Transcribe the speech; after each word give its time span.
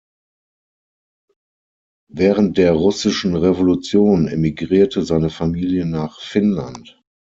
Während 2.11 2.57
der 2.57 2.71
russischen 2.71 3.35
Revolution 3.35 4.27
emigrierte 4.27 5.03
seine 5.03 5.29
Familie 5.29 5.85
nach 5.85 6.19
Finnland. 6.21 6.99